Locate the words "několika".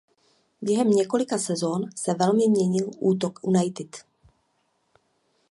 0.91-1.37